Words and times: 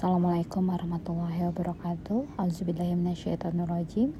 Assalamualaikum 0.00 0.64
warahmatullahi 0.64 1.44
wabarakatuh. 1.52 2.40
Auzubillahiminasyaitonirrojim 2.40 4.16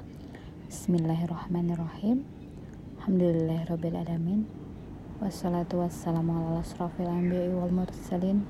Bismillahirrahmanirrahim. 0.69 2.21
Alhamdulillahirrabbilalamin 3.01 4.45
Wassalatu 5.17 5.81
wassalamu 5.81 6.37
ala 6.37 6.61
asrafil 6.61 7.09
anbiya 7.09 7.49
wal 7.57 7.73
mursalin 7.73 8.45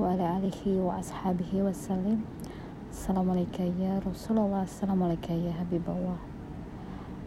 Wa 0.00 0.16
ala 0.16 0.40
alihi 0.40 0.80
wa 0.80 0.96
ashabihi 0.96 1.60
wassalim. 1.60 2.24
Assalamualaikum 2.88 3.76
ya 3.76 4.00
Rasulullah. 4.00 4.64
Assalamualaikum 4.64 5.36
ya 5.36 5.52
Habibullah. 5.60 6.16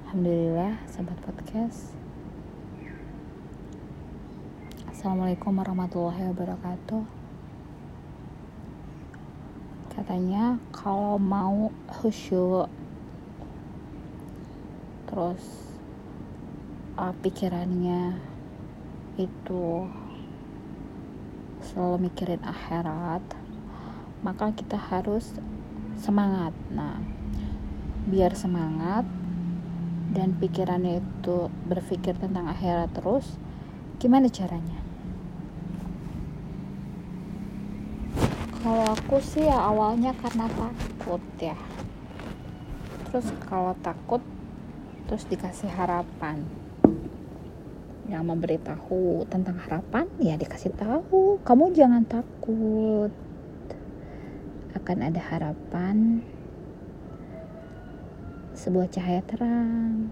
Alhamdulillah 0.09 0.81
sahabat 0.89 1.21
podcast. 1.21 1.93
Assalamualaikum 4.89 5.53
warahmatullahi 5.53 6.33
wabarakatuh 6.33 7.18
katanya 10.09 10.57
kalau 10.73 11.21
mau 11.21 11.69
khusyuk 11.85 12.65
terus 15.05 15.69
uh, 16.97 17.13
pikirannya 17.21 18.17
itu 19.21 19.85
selalu 21.61 22.09
mikirin 22.09 22.41
akhirat 22.41 23.21
maka 24.25 24.49
kita 24.49 24.81
harus 24.81 25.29
semangat. 25.93 26.57
Nah 26.73 26.97
biar 28.09 28.33
semangat 28.33 29.05
dan 30.09 30.33
pikirannya 30.41 31.05
itu 31.05 31.53
berpikir 31.69 32.17
tentang 32.17 32.49
akhirat 32.49 32.89
terus 32.97 33.37
gimana 34.01 34.25
caranya 34.25 34.88
kalau 38.59 38.91
aku 38.91 39.23
sih 39.23 39.47
ya 39.47 39.55
awalnya 39.55 40.11
karena 40.19 40.51
takut 40.51 41.23
ya. 41.39 41.55
Terus 43.07 43.31
kalau 43.47 43.71
takut 43.79 44.19
terus 45.07 45.23
dikasih 45.31 45.71
harapan. 45.71 46.43
Yang 48.11 48.23
memberitahu 48.25 49.23
tentang 49.31 49.63
harapan 49.63 50.11
ya 50.19 50.35
dikasih 50.35 50.75
tahu. 50.75 51.39
Kamu 51.47 51.71
jangan 51.71 52.03
takut. 52.03 53.11
Akan 54.75 55.07
ada 55.07 55.21
harapan. 55.23 56.19
Sebuah 58.59 58.91
cahaya 58.91 59.23
terang. 59.23 60.11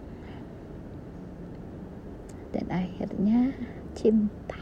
Dan 2.56 2.66
akhirnya 2.72 3.52
cinta. 3.92 4.56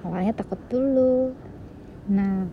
Awalnya 0.00 0.32
takut 0.32 0.58
dulu 0.72 1.36
Nah, 2.08 2.48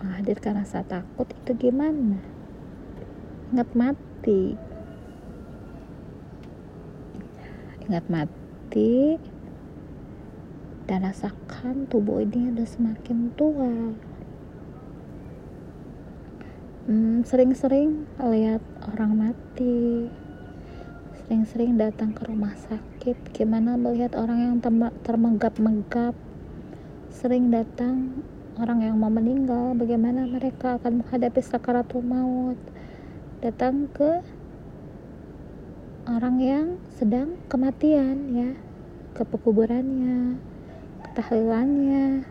menghadirkan 0.00 0.56
rasa 0.56 0.80
takut 0.88 1.28
itu 1.28 1.68
gimana? 1.68 2.16
Ingat 3.52 3.68
mati. 3.76 4.56
Ingat 7.84 8.08
mati 8.08 9.20
dan 10.88 11.04
rasakan 11.04 11.84
tubuh 11.92 12.24
ini 12.24 12.56
udah 12.56 12.64
semakin 12.64 13.36
tua. 13.36 13.92
Hmm, 16.88 17.20
sering-sering 17.28 18.08
lihat 18.16 18.64
orang 18.96 19.12
mati 19.14 20.08
sering-sering 21.22 21.78
datang 21.78 22.10
ke 22.16 22.26
rumah 22.26 22.56
sakit 22.58 23.14
gimana 23.30 23.78
melihat 23.78 24.18
orang 24.18 24.40
yang 24.40 24.56
termenggap-menggap 25.06 26.16
sering 27.22 27.54
datang 27.54 28.18
orang 28.58 28.82
yang 28.82 28.98
mau 28.98 29.06
meninggal 29.06 29.78
bagaimana 29.78 30.26
mereka 30.26 30.74
akan 30.82 31.06
menghadapi 31.06 31.38
sakaratul 31.38 32.02
maut? 32.02 32.58
Datang 33.38 33.86
ke 33.94 34.26
orang 36.10 36.42
yang 36.42 36.66
sedang 36.98 37.38
kematian 37.46 38.26
ya. 38.34 38.50
Ke 39.14 39.22
pekuburannya 39.22 40.34
ke 40.98 41.08
tahlilannya. 41.14 42.26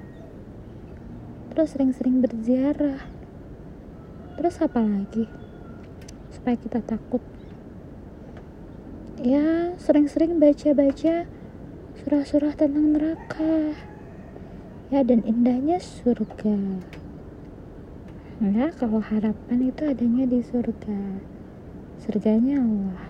Terus 1.55 1.71
sering-sering 1.71 2.19
berziarah. 2.19 3.07
Terus 4.35 4.59
apa 4.59 4.83
lagi 4.83 5.23
supaya 6.35 6.59
kita 6.59 6.83
takut? 6.83 7.23
Ya 9.23 9.71
sering-sering 9.79 10.35
baca-baca 10.35 11.31
surah-surah 12.03 12.59
tentang 12.59 12.91
neraka 12.91 13.87
ya 14.91 15.07
dan 15.07 15.23
indahnya 15.23 15.79
surga. 15.79 16.83
Ya 18.43 18.67
kalau 18.75 18.99
harapan 18.99 19.71
itu 19.71 19.81
adanya 19.87 20.27
di 20.27 20.43
surga. 20.43 21.23
Surganya 22.03 22.59
Allah. 22.59 23.07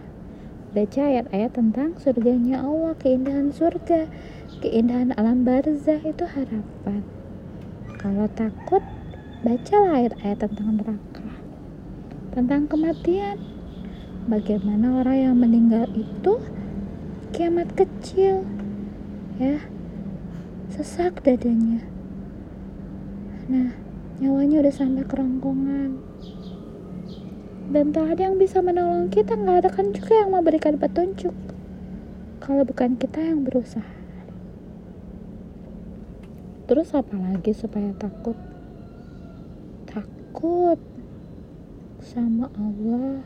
Baca 0.71 1.01
ayat-ayat 1.03 1.51
tentang 1.57 1.97
surganya 1.99 2.63
Allah 2.63 2.95
keindahan 2.95 3.51
surga 3.51 4.07
keindahan 4.61 5.11
alam 5.17 5.41
barzah 5.41 5.99
itu 6.05 6.23
harapan. 6.23 7.01
Kalau 7.97 8.29
takut 8.37 8.85
bacalah 9.41 10.05
ayat-ayat 10.05 10.37
tentang 10.37 10.77
neraka 10.77 11.27
tentang 12.31 12.69
kematian. 12.69 13.41
Bagaimana 14.29 15.01
orang 15.01 15.17
yang 15.17 15.35
meninggal 15.41 15.89
itu 15.97 16.37
kiamat 17.33 17.73
kecil 17.73 18.45
ya 19.41 19.57
sesak 20.71 21.19
dadanya. 21.27 21.83
Nah 23.51 23.75
nyawanya 24.23 24.63
udah 24.63 24.73
sampai 24.73 25.03
kerongkongan. 25.03 25.99
Dan 27.71 27.91
tak 27.91 28.15
ada 28.15 28.31
yang 28.31 28.39
bisa 28.39 28.63
menolong 28.63 29.11
kita 29.11 29.35
nggak 29.35 29.67
ada 29.67 29.69
kan 29.71 29.91
juga 29.91 30.23
yang 30.23 30.31
memberikan 30.31 30.79
petunjuk. 30.79 31.35
Kalau 32.39 32.63
bukan 32.63 32.95
kita 32.95 33.19
yang 33.19 33.43
berusaha. 33.43 33.99
Terus 36.71 36.95
apa 36.95 37.15
lagi 37.19 37.51
supaya 37.51 37.91
takut? 37.99 38.39
Takut 39.91 40.79
sama 41.99 42.47
Allah. 42.55 43.19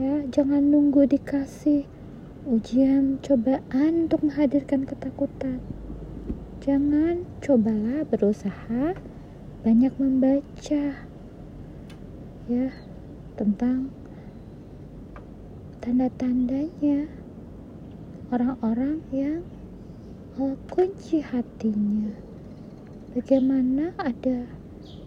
Ya 0.00 0.24
jangan 0.32 0.64
nunggu 0.72 1.04
dikasih 1.04 1.97
ujian 2.48 3.20
cobaan 3.20 4.08
untuk 4.08 4.24
menghadirkan 4.24 4.88
ketakutan. 4.88 5.60
Jangan 6.64 7.28
cobalah 7.44 8.08
berusaha 8.08 8.96
banyak 9.60 9.92
membaca 10.00 10.84
ya 12.48 12.68
tentang 13.36 13.92
tanda-tandanya 15.84 17.12
orang-orang 18.32 19.04
yang 19.12 19.44
kunci 20.72 21.20
hatinya. 21.20 22.16
Bagaimana 23.12 23.92
ada 24.00 24.48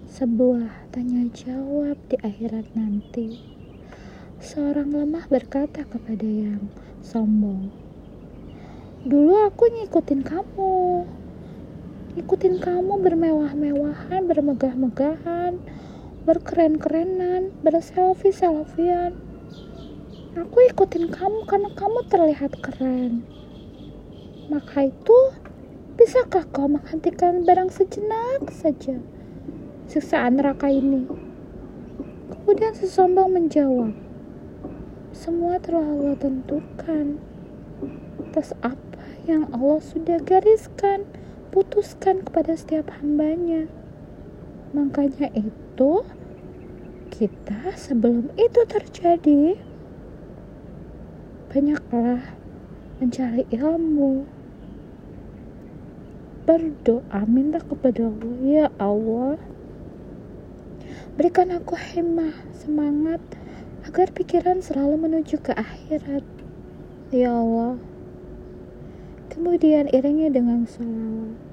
sebuah 0.06 0.94
tanya 0.94 1.26
jawab 1.34 1.98
di 2.06 2.22
akhirat 2.22 2.70
nanti. 2.78 3.42
Seorang 4.38 4.94
lemah 4.94 5.26
berkata 5.26 5.90
kepada 5.90 6.30
yang 6.30 6.70
sombong. 7.02 7.74
Dulu 9.02 9.34
aku 9.50 9.66
ngikutin 9.66 10.22
kamu. 10.22 11.06
Ngikutin 12.14 12.62
kamu 12.62 12.94
bermewah-mewahan, 13.02 14.22
bermegah-megahan, 14.30 15.58
berkeren-kerenan, 16.22 17.50
berselfie-selfian. 17.66 19.18
Aku 20.38 20.58
ikutin 20.70 21.10
kamu 21.10 21.44
karena 21.50 21.70
kamu 21.74 22.00
terlihat 22.08 22.56
keren. 22.62 23.26
Maka 24.54 24.94
itu, 24.94 25.20
bisakah 25.98 26.46
kau 26.54 26.70
menghentikan 26.70 27.42
barang 27.42 27.74
sejenak 27.74 28.48
saja 28.54 29.02
siksaan 29.90 30.40
neraka 30.40 30.72
ini? 30.72 31.04
Kemudian 32.32 32.76
sesombong 32.76 33.32
menjawab, 33.34 33.92
semua 35.12 35.60
telah 35.60 35.84
Allah 35.84 36.16
tentukan 36.16 37.20
atas 38.32 38.56
apa 38.64 39.04
yang 39.28 39.52
Allah 39.52 39.84
sudah 39.84 40.24
gariskan, 40.24 41.04
putuskan 41.52 42.24
kepada 42.24 42.56
setiap 42.56 42.88
hambanya. 43.04 43.68
Makanya 44.72 45.28
itu, 45.36 46.08
kita 47.12 47.76
sebelum 47.76 48.32
itu 48.40 48.62
terjadi, 48.64 49.60
banyaklah 51.52 52.32
mencari 53.04 53.44
ilmu, 53.52 54.24
berdoa, 56.48 57.28
minta 57.28 57.60
kepada 57.60 58.08
Allah, 58.08 58.36
ya 58.40 58.66
Allah, 58.80 59.36
berikan 61.20 61.52
aku 61.52 61.76
hemah, 61.76 62.48
semangat, 62.56 63.20
agar 63.88 64.14
pikiran 64.14 64.62
selalu 64.62 65.10
menuju 65.10 65.42
ke 65.42 65.54
akhirat. 65.54 66.26
Ya 67.10 67.34
Allah. 67.34 67.80
Kemudian 69.32 69.90
iringnya 69.90 70.30
dengan 70.32 70.68
salawat. 70.68 71.52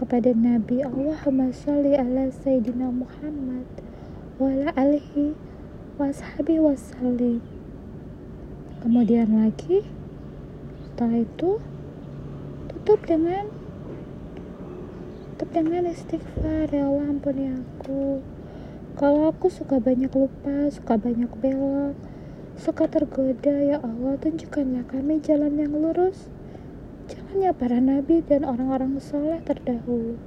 kepada 0.00 0.32
Nabi 0.32 0.80
Allahumma 0.80 1.52
sholli 1.52 1.92
ala 1.92 2.32
Sayyidina 2.32 2.88
Muhammad 2.88 3.68
wa 4.40 4.48
ala 4.48 4.72
alihi 4.72 5.36
washabi 6.00 6.56
wasallim 6.56 7.44
kemudian 8.80 9.28
lagi 9.28 9.84
setelah 10.88 11.20
itu 11.20 11.60
tutup 12.72 13.04
dengan 13.04 13.52
tutup 15.36 15.52
dengan 15.52 15.92
istighfar 15.92 16.72
ya 16.72 16.88
Allah 16.88 17.04
ampuni 17.04 17.52
aku 17.52 18.24
kalau 19.00 19.32
aku 19.32 19.48
suka 19.48 19.80
banyak 19.80 20.12
lupa 20.12 20.68
suka 20.68 21.00
banyak 21.00 21.32
belok 21.40 21.96
suka 22.60 22.84
tergoda 22.92 23.56
ya 23.56 23.80
Allah 23.80 24.20
tunjukkanlah 24.20 24.84
kami 24.84 25.16
jalan 25.24 25.56
yang 25.56 25.72
lurus. 25.72 26.28
Jalannya 27.08 27.56
para 27.56 27.80
nabi 27.80 28.20
dan 28.20 28.44
orang-orang 28.44 29.00
soleh 29.00 29.40
terdahulu. 29.40 30.20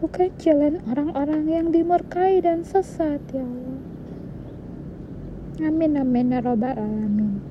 Bukan 0.00 0.32
jalan 0.40 0.80
orang-orang 0.88 1.44
yang 1.52 1.66
dimurkai 1.68 2.40
dan 2.40 2.64
sesat 2.64 3.20
ya 3.36 3.44
Allah. 3.44 3.80
Amin 5.68 6.00
amin 6.00 6.32
ya 6.32 6.40
robbal 6.40 6.72
alamin. 6.72 7.44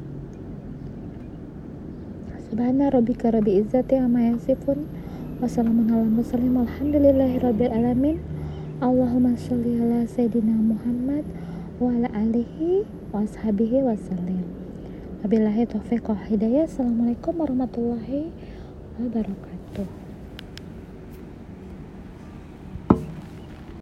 Subhana 2.49 2.89
rabbika 2.89 3.29
rabbi 3.29 3.61
izzati 3.61 4.01
amma 4.01 4.33
yasifun. 4.33 4.89
Wassalamualaikum 5.45 6.25
warahmatullahi 6.65 7.69
alamin 7.69 8.30
Allahumma 8.81 9.37
sholli 9.37 9.77
ala 9.77 10.09
sayyidina 10.09 10.57
Muhammad 10.57 11.21
wa 11.77 11.93
ala 11.93 12.09
alihi 12.17 12.81
wa 13.13 13.21
ashabihi 13.21 13.77
wasallim 13.85 14.41
Wabillahi 15.21 15.69
taufiq 15.69 16.09
hidayah. 16.25 16.65
Assalamualaikum 16.65 17.45
warahmatullahi 17.45 18.33
wabarakatuh. 18.97 20.00